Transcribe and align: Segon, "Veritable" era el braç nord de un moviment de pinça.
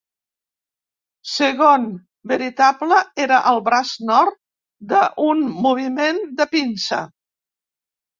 Segon, 1.31 1.83
"Veritable" 2.31 2.97
era 3.25 3.37
el 3.51 3.61
braç 3.67 3.91
nord 4.11 4.39
de 4.95 5.03
un 5.27 5.45
moviment 5.67 6.19
de 6.41 6.49
pinça. 6.55 7.01